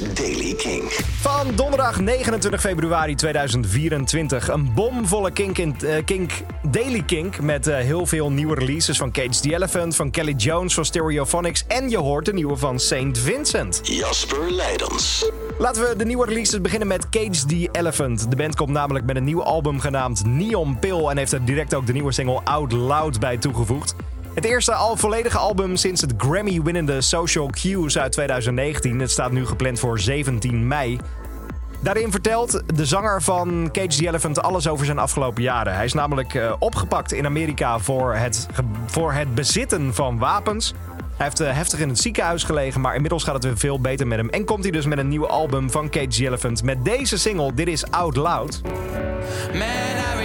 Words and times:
is 0.00 0.14
Daily 0.14 0.54
King. 0.54 0.82
Van 1.20 1.54
donderdag 1.54 2.00
29 2.00 2.60
februari 2.60 3.14
2024. 3.14 4.48
Een 4.48 4.74
bomvolle 4.74 5.30
Kink, 5.30 5.58
in, 5.58 5.76
eh, 5.80 6.04
Kink 6.04 6.32
Daily 6.70 7.02
Kink. 7.02 7.40
Met 7.40 7.66
eh, 7.66 7.76
heel 7.76 8.06
veel 8.06 8.30
nieuwe 8.30 8.54
releases 8.54 8.96
van 8.96 9.12
Cage 9.12 9.40
the 9.40 9.54
Elephant, 9.54 9.96
van 9.96 10.10
Kelly 10.10 10.32
Jones, 10.32 10.74
van 10.74 10.84
Stereophonics. 10.84 11.64
En 11.66 11.90
je 11.90 11.98
hoort 11.98 12.24
de 12.24 12.32
nieuwe 12.32 12.56
van 12.56 12.78
Saint 12.78 13.18
Vincent. 13.18 13.80
Jasper 13.82 14.50
Leidens. 14.50 15.30
Laten 15.58 15.82
we 15.82 15.96
de 15.96 16.04
nieuwe 16.04 16.26
releases 16.26 16.60
beginnen 16.60 16.88
met 16.88 17.08
Cage 17.08 17.46
the 17.46 17.68
Elephant. 17.72 18.30
De 18.30 18.36
band 18.36 18.56
komt 18.56 18.70
namelijk 18.70 19.04
met 19.04 19.16
een 19.16 19.24
nieuw 19.24 19.42
album 19.42 19.80
genaamd 19.80 20.26
Neon 20.26 20.78
Pill. 20.78 21.06
En 21.06 21.16
heeft 21.16 21.32
er 21.32 21.44
direct 21.44 21.74
ook 21.74 21.86
de 21.86 21.92
nieuwe 21.92 22.12
single 22.12 22.40
Out 22.44 22.72
Loud 22.72 23.20
bij 23.20 23.36
toegevoegd. 23.36 23.94
Het 24.34 24.44
eerste 24.44 24.74
al 24.74 24.96
volledige 24.96 25.38
album 25.38 25.76
sinds 25.76 26.00
het 26.00 26.14
Grammy-winnende 26.16 27.00
Social 27.00 27.50
Cues 27.50 27.98
uit 27.98 28.12
2019. 28.12 29.00
Het 29.00 29.10
staat 29.10 29.32
nu 29.32 29.46
gepland 29.46 29.78
voor 29.78 29.98
17 30.00 30.66
mei. 30.68 30.98
Daarin 31.80 32.10
vertelt 32.10 32.62
de 32.74 32.86
zanger 32.86 33.22
van 33.22 33.68
Cage 33.72 33.88
the 33.88 34.06
Elephant 34.06 34.42
alles 34.42 34.68
over 34.68 34.86
zijn 34.86 34.98
afgelopen 34.98 35.42
jaren. 35.42 35.74
Hij 35.74 35.84
is 35.84 35.92
namelijk 35.92 36.34
uh, 36.34 36.52
opgepakt 36.58 37.12
in 37.12 37.26
Amerika 37.26 37.78
voor 37.78 38.14
het, 38.14 38.46
voor 38.86 39.12
het 39.12 39.34
bezitten 39.34 39.94
van 39.94 40.18
wapens. 40.18 40.74
Hij 41.16 41.26
heeft 41.26 41.40
uh, 41.40 41.52
heftig 41.52 41.78
in 41.78 41.88
het 41.88 41.98
ziekenhuis 41.98 42.44
gelegen, 42.44 42.80
maar 42.80 42.94
inmiddels 42.94 43.24
gaat 43.24 43.34
het 43.34 43.44
weer 43.44 43.58
veel 43.58 43.80
beter 43.80 44.06
met 44.06 44.18
hem. 44.18 44.28
En 44.28 44.44
komt 44.44 44.62
hij 44.62 44.72
dus 44.72 44.86
met 44.86 44.98
een 44.98 45.08
nieuw 45.08 45.26
album 45.26 45.70
van 45.70 45.90
Cage 45.90 46.06
the 46.06 46.24
Elephant 46.24 46.62
met 46.62 46.84
deze 46.84 47.18
single. 47.18 47.54
Dit 47.54 47.68
is 47.68 47.90
Out 47.90 48.16
Loud. 48.16 48.60
Man, 49.52 50.23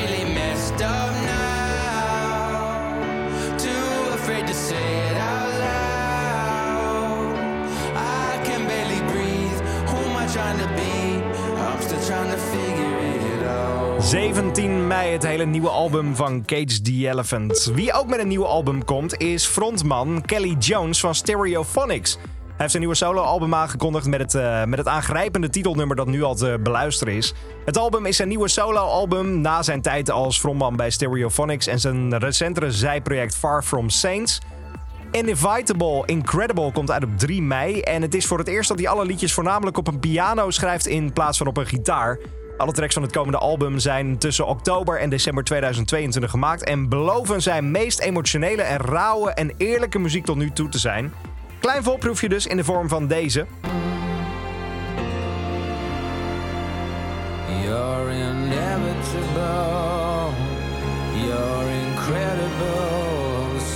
17 13.99 14.87
mei 14.87 15.11
het 15.11 15.23
hele 15.23 15.45
nieuwe 15.45 15.69
album 15.69 16.15
van 16.15 16.45
Cage 16.45 16.81
the 16.81 17.07
Elephant. 17.09 17.71
Wie 17.73 17.93
ook 17.93 18.07
met 18.07 18.19
een 18.19 18.27
nieuw 18.27 18.45
album 18.45 18.85
komt 18.85 19.17
is 19.17 19.45
frontman 19.45 20.21
Kelly 20.25 20.55
Jones 20.59 20.99
van 20.99 21.15
Stereophonics. 21.15 22.13
Hij 22.13 22.55
heeft 22.57 22.73
een 22.73 22.79
nieuwe 22.79 22.95
soloalbum 22.95 23.53
aangekondigd 23.53 24.07
met 24.07 24.19
het, 24.19 24.33
uh, 24.33 24.63
met 24.63 24.79
het 24.79 24.87
aangrijpende 24.87 25.49
titelnummer 25.49 25.95
dat 25.95 26.07
nu 26.07 26.23
al 26.23 26.35
te 26.35 26.59
beluisteren 26.63 27.13
is. 27.13 27.33
Het 27.65 27.77
album 27.77 28.05
is 28.05 28.15
zijn 28.15 28.27
nieuwe 28.27 28.47
soloalbum 28.47 29.41
na 29.41 29.63
zijn 29.63 29.81
tijd 29.81 30.11
als 30.11 30.39
frontman 30.39 30.75
bij 30.75 30.89
Stereophonics 30.89 31.67
en 31.67 31.79
zijn 31.79 32.17
recentere 32.17 32.71
zijproject 32.71 33.35
Far 33.35 33.63
From 33.63 33.89
Saints. 33.89 34.39
Inevitable 35.11 36.03
Incredible 36.05 36.71
komt 36.71 36.91
uit 36.91 37.03
op 37.03 37.17
3 37.17 37.41
mei 37.41 37.81
en 37.81 38.01
het 38.01 38.15
is 38.15 38.25
voor 38.25 38.37
het 38.37 38.47
eerst 38.47 38.69
dat 38.69 38.79
hij 38.79 38.87
alle 38.87 39.05
liedjes 39.05 39.33
voornamelijk 39.33 39.77
op 39.77 39.87
een 39.87 39.99
piano 39.99 40.49
schrijft 40.49 40.87
in 40.87 41.13
plaats 41.13 41.37
van 41.37 41.47
op 41.47 41.57
een 41.57 41.67
gitaar. 41.67 42.19
Alle 42.59 42.71
tracks 42.71 42.93
van 42.93 43.03
het 43.03 43.11
komende 43.11 43.37
album 43.37 43.79
zijn 43.79 44.17
tussen 44.17 44.47
oktober 44.47 44.99
en 44.99 45.09
december 45.09 45.43
2022 45.43 46.31
gemaakt 46.31 46.63
en 46.63 46.89
beloven 46.89 47.41
zijn 47.41 47.71
meest 47.71 47.99
emotionele 47.99 48.61
en 48.61 48.77
rauwe 48.77 49.31
en 49.31 49.51
eerlijke 49.57 49.99
muziek 49.99 50.25
tot 50.25 50.37
nu 50.37 50.51
toe 50.51 50.69
te 50.69 50.79
zijn. 50.79 51.13
Klein 51.59 51.83
voorproefje 51.83 52.29
dus 52.29 52.47
in 52.47 52.57
de 52.57 52.63
vorm 52.63 52.89
van 52.89 53.07
deze. 53.07 53.45
You're 57.63 58.11
inevitable. 58.11 59.49
You're 61.13 61.69
incredible. 61.87 62.79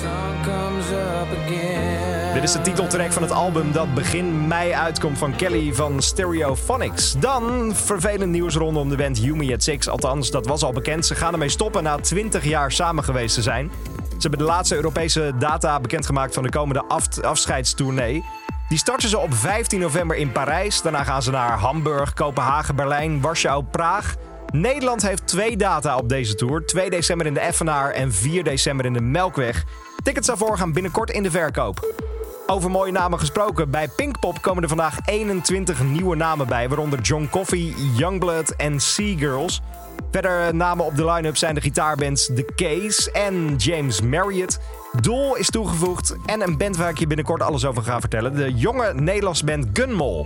The 0.02 0.42
comes 0.46 0.92
up 0.92 1.28
again. 1.38 1.93
Dit 2.34 2.44
is 2.44 2.52
de 2.52 2.62
titeltrack 2.62 3.12
van 3.12 3.22
het 3.22 3.32
album 3.32 3.72
dat 3.72 3.94
begin 3.94 4.48
mei 4.48 4.72
uitkomt 4.72 5.18
van 5.18 5.36
Kelly 5.36 5.74
van 5.74 6.02
Stereophonics. 6.02 7.14
Dan 7.20 7.76
vervelend 7.76 8.32
nieuws 8.32 8.56
rondom 8.56 8.90
de 8.90 8.96
band 8.96 9.24
Yumi 9.24 9.54
at 9.54 9.64
Six. 9.64 9.88
Althans, 9.88 10.32
dat 10.32 10.46
was 10.46 10.64
al 10.64 10.72
bekend. 10.72 11.06
Ze 11.06 11.16
gaan 11.16 11.34
ermee 11.34 11.50
stoppen 11.50 11.84
na 11.84 11.98
20 11.98 12.46
jaar 12.46 12.72
samen 12.72 13.04
geweest 13.04 13.36
te 13.36 13.42
zijn. 13.42 13.72
Ze 14.10 14.18
hebben 14.20 14.40
de 14.40 14.46
laatste 14.46 14.76
Europese 14.76 15.34
data 15.40 15.80
bekendgemaakt 15.80 16.34
van 16.34 16.44
de 16.44 16.50
komende 16.50 16.84
af 16.88 17.22
afscheidstournee. 17.22 18.24
Die 18.70 18.78
starten 18.78 19.10
ze 19.10 19.18
op 19.18 19.34
15 19.34 19.80
november 19.80 20.18
in 20.18 20.32
Parijs. 20.32 20.82
Daarna 20.82 21.04
gaan 21.04 21.24
ze 21.24 21.32
naar 21.32 21.58
Hamburg, 21.58 22.14
Kopenhagen, 22.14 22.76
Berlijn, 22.76 23.22
Warschau, 23.22 23.64
Praag. 23.64 24.16
Nederland 24.54 25.02
heeft 25.02 25.28
twee 25.28 25.58
data 25.58 25.98
op 25.98 26.10
deze 26.10 26.36
tour. 26.36 26.66
2 26.66 26.90
december 26.90 27.26
in 27.26 27.34
de 27.34 27.40
Effenaar 27.40 27.92
en 27.92 28.14
4 28.14 28.44
december 28.44 28.86
in 28.86 28.94
de 28.94 29.02
Melkweg. 29.02 29.64
Tickets 30.04 30.28
daarvoor 30.28 30.58
gaan 30.58 30.74
binnenkort 30.74 31.10
in 31.10 31.24
de 31.24 31.32
verkoop. 31.32 32.12
Over 32.46 32.72
mooie 32.72 32.92
namen 32.92 33.20
gesproken, 33.20 33.70
bij 33.70 33.88
Pinkpop 33.88 34.42
komen 34.42 34.64
er 34.64 34.70
vandaag 34.70 34.98
21 35.06 35.84
nieuwe 35.84 36.16
namen 36.16 36.48
bij, 36.48 36.70
waaronder 36.70 37.00
John 37.02 37.28
Coffey, 37.32 37.74
Youngblood 37.96 38.50
en 38.50 38.80
Sea 38.80 39.18
Girls. 39.18 39.62
Verder 40.12 40.56
namen 40.56 40.86
op 40.86 40.96
de 40.96 41.06
line-up 41.06 41.38
zijn 41.38 41.56
de 41.56 41.62
gitaarbands 41.62 42.26
The 42.26 42.52
Case 42.56 43.12
en 43.12 43.56
James 43.56 44.02
Marriott. 44.02 44.60
Doel 45.02 45.36
is 45.36 45.50
toegevoegd 45.50 46.16
en 46.26 46.42
een 46.42 46.58
band 46.58 46.78
waar 46.78 46.90
ik 46.90 47.00
je 47.00 47.08
binnenkort 47.08 47.42
alles 47.42 47.66
over 47.66 47.84
ga 47.84 48.00
vertellen. 48.00 48.36
De 48.36 48.54
jonge 48.54 48.94
Nederlandse 48.94 49.46
band 49.46 49.68
Gunmol. 49.74 50.26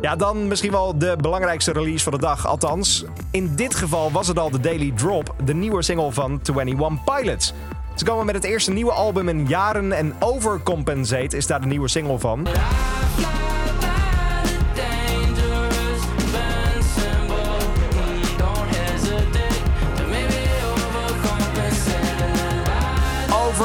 Ja, 0.00 0.16
dan 0.16 0.48
misschien 0.48 0.70
wel 0.70 0.98
de 0.98 1.16
belangrijkste 1.20 1.72
release 1.72 2.04
van 2.04 2.12
de 2.12 2.18
dag. 2.18 2.46
Althans, 2.46 3.04
in 3.30 3.56
dit 3.56 3.74
geval 3.74 4.12
was 4.12 4.28
het 4.28 4.38
al 4.38 4.50
de 4.50 4.60
Daily 4.60 4.92
Drop, 4.96 5.34
de 5.44 5.54
nieuwe 5.54 5.82
single 5.82 6.12
van 6.12 6.40
21 6.56 7.04
Pilots. 7.04 7.52
Ze 7.94 8.04
komen 8.04 8.26
met 8.26 8.34
het 8.34 8.44
eerste 8.44 8.72
nieuwe 8.72 8.92
album 8.92 9.28
in 9.28 9.46
jaren 9.46 9.92
en 9.92 10.14
Overcompensate 10.18 11.36
is 11.36 11.46
daar 11.46 11.60
de 11.60 11.66
nieuwe 11.66 11.88
single 11.88 12.18
van. 12.18 12.46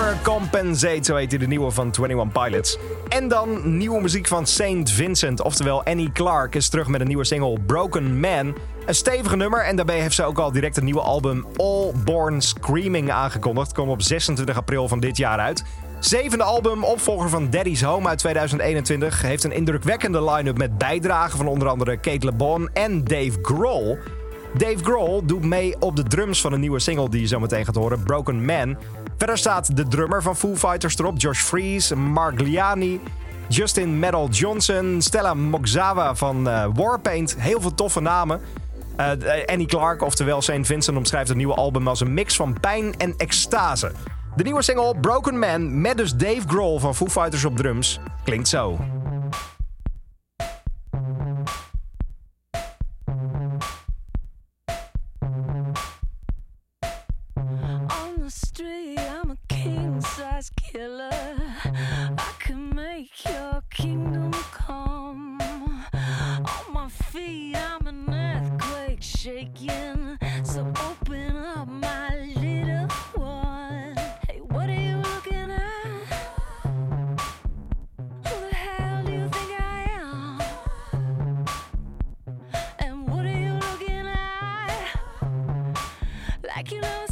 Overcompensate, 0.09 1.03
zo 1.03 1.15
heet 1.15 1.29
hij 1.29 1.39
de 1.39 1.47
nieuwe 1.47 1.71
van 1.71 1.93
21 1.99 2.43
Pilots. 2.43 2.77
En 3.09 3.27
dan 3.27 3.77
nieuwe 3.77 4.01
muziek 4.01 4.27
van 4.27 4.45
Saint 4.45 4.91
Vincent, 4.91 5.41
oftewel 5.41 5.83
Annie 5.83 6.11
Clark 6.11 6.55
is 6.55 6.69
terug 6.69 6.87
met 6.87 7.01
een 7.01 7.07
nieuwe 7.07 7.25
single 7.25 7.59
Broken 7.65 8.19
Man. 8.19 8.55
Een 8.85 8.95
stevige 8.95 9.35
nummer 9.35 9.63
en 9.63 9.75
daarbij 9.75 9.99
heeft 9.99 10.15
ze 10.15 10.23
ook 10.23 10.37
al 10.37 10.51
direct 10.51 10.77
een 10.77 10.83
nieuwe 10.83 11.01
album 11.01 11.45
All 11.55 11.91
Born 12.03 12.41
Screaming 12.41 13.11
aangekondigd. 13.11 13.73
Komt 13.73 13.89
op 13.89 14.01
26 14.01 14.57
april 14.57 14.87
van 14.87 14.99
dit 14.99 15.17
jaar 15.17 15.39
uit. 15.39 15.63
Zevende 15.99 16.43
album, 16.43 16.83
opvolger 16.83 17.29
van 17.29 17.49
Daddy's 17.49 17.81
Home 17.81 18.07
uit 18.07 18.17
2021, 18.19 19.21
heeft 19.21 19.43
een 19.43 19.51
indrukwekkende 19.51 20.31
line-up 20.31 20.57
met 20.57 20.77
bijdragen 20.77 21.37
van 21.37 21.47
onder 21.47 21.67
andere 21.67 21.97
Kate 21.97 22.25
LeBon 22.25 22.69
en 22.73 23.03
Dave 23.03 23.37
Grohl. 23.41 23.97
Dave 24.57 24.83
Grohl 24.83 25.25
doet 25.25 25.45
mee 25.45 25.75
op 25.79 25.95
de 25.95 26.03
drums 26.03 26.41
van 26.41 26.53
een 26.53 26.59
nieuwe 26.59 26.79
single 26.79 27.09
die 27.09 27.21
je 27.21 27.27
zo 27.27 27.39
meteen 27.39 27.65
gaat 27.65 27.75
horen, 27.75 28.03
Broken 28.03 28.45
Man. 28.45 28.77
Verder 29.19 29.37
staat 29.37 29.75
de 29.75 29.87
drummer 29.87 30.21
van 30.21 30.35
Foo 30.35 30.55
Fighters 30.55 30.97
erop, 30.97 31.19
Josh 31.21 31.41
Freese, 31.41 31.95
Mark 31.95 32.41
Liani, 32.41 33.01
Justin 33.47 33.99
Metal 33.99 34.29
Johnson, 34.29 35.01
Stella 35.01 35.33
Mokzawa 35.33 36.15
van 36.15 36.47
uh, 36.47 36.65
Warpaint. 36.73 37.35
Heel 37.39 37.61
veel 37.61 37.73
toffe 37.73 37.99
namen. 37.99 38.41
Uh, 38.97 39.11
Annie 39.45 39.67
Clark, 39.67 40.01
oftewel 40.01 40.41
St. 40.41 40.51
Vincent, 40.61 40.97
omschrijft 40.97 41.27
het 41.27 41.37
nieuwe 41.37 41.53
album 41.53 41.87
als 41.87 41.99
een 41.99 42.13
mix 42.13 42.35
van 42.35 42.59
pijn 42.59 42.97
en 42.97 43.13
extase. 43.17 43.91
De 44.35 44.43
nieuwe 44.43 44.61
single 44.61 44.95
Broken 45.01 45.39
Man 45.39 45.81
met 45.81 45.97
dus 45.97 46.15
Dave 46.15 46.41
Grohl 46.47 46.79
van 46.79 46.95
Foo 46.95 47.07
Fighters 47.07 47.45
op 47.45 47.57
drums 47.57 47.99
klinkt 48.23 48.47
zo. 48.47 48.77
street, 57.79 57.89
I'm 57.89 58.23
a 58.23 58.29
king 60.41 60.71
killer. 60.71 61.09
I 61.11 62.33
can 62.39 62.73
make 62.73 63.25
your 63.25 63.61
kingdom 63.69 64.31
come. 64.53 65.41
On 65.41 66.73
my 66.73 66.87
feet, 66.87 67.57
I'm 67.57 67.85
an 67.87 68.09
earthquake 68.09 69.01
shaking. 69.01 70.17
So 70.43 70.61
open 70.87 71.35
up, 71.35 71.67
my 71.67 72.15
little 72.35 72.87
one. 73.15 73.97
Hey, 74.27 74.39
what 74.47 74.69
are 74.69 74.81
you 74.81 74.97
looking 74.97 75.51
at? 75.51 75.85
Who 78.25 78.39
the 78.49 78.55
hell 78.55 79.03
do 79.03 79.11
you 79.11 79.27
think 79.27 79.59
I 79.59 79.87
am? 79.99 80.41
And 82.79 83.09
what 83.09 83.25
are 83.25 83.39
you 83.45 83.53
looking 83.53 84.07
at? 84.07 84.99
Like 86.43 86.71
you 86.71 86.79
never 86.79 87.08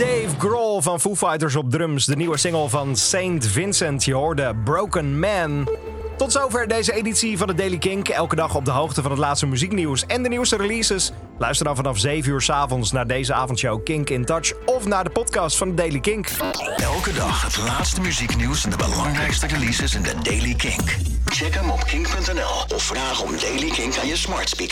Dave 0.00 0.38
Grohl 0.38 0.80
van 0.80 1.00
Foo 1.00 1.16
Fighters 1.16 1.56
op 1.56 1.70
drums. 1.70 2.04
De 2.04 2.16
nieuwe 2.16 2.36
single 2.36 2.68
van 2.68 2.96
Saint 2.96 3.46
Vincent. 3.46 4.04
Je 4.04 4.14
hoorde 4.14 4.54
Broken 4.64 5.18
Man. 5.18 5.68
Tot 6.16 6.32
zover 6.32 6.68
deze 6.68 6.92
editie 6.92 7.38
van 7.38 7.46
de 7.46 7.54
Daily 7.54 7.78
Kink. 7.78 8.08
Elke 8.08 8.36
dag 8.36 8.54
op 8.54 8.64
de 8.64 8.70
hoogte 8.70 9.02
van 9.02 9.10
het 9.10 9.20
laatste 9.20 9.46
muzieknieuws 9.46 10.06
en 10.06 10.22
de 10.22 10.28
nieuwste 10.28 10.56
releases. 10.56 11.12
Luister 11.38 11.66
dan 11.66 11.76
vanaf 11.76 11.98
7 11.98 12.30
uur 12.32 12.40
s 12.40 12.50
avonds 12.50 12.92
naar 12.92 13.06
deze 13.06 13.34
avondshow 13.34 13.84
Kink 13.84 14.10
in 14.10 14.24
Touch. 14.24 14.52
Of 14.64 14.86
naar 14.86 15.04
de 15.04 15.10
podcast 15.10 15.56
van 15.56 15.68
de 15.68 15.74
Daily 15.74 16.00
Kink. 16.00 16.28
Elke 16.76 17.12
dag 17.12 17.42
het 17.42 17.56
laatste 17.56 18.00
muzieknieuws 18.00 18.64
en 18.64 18.70
de 18.70 18.76
belangrijkste 18.76 19.46
releases 19.46 19.94
in 19.94 20.02
de 20.02 20.14
Daily 20.22 20.54
Kink. 20.54 20.96
Check 21.24 21.54
hem 21.54 21.70
op 21.70 21.84
kink.nl 21.84 22.74
of 22.74 22.82
vraag 22.82 23.22
om 23.22 23.30
Daily 23.40 23.70
Kink 23.70 23.98
aan 23.98 24.06
je 24.06 24.16
smart 24.16 24.48
speaker. 24.48 24.68